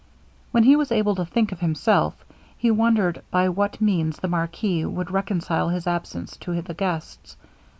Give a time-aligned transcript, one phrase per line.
[0.49, 2.25] When he was able to think of himself,
[2.57, 7.37] he wondered by what means the marquis would reconcile his absence to the guests.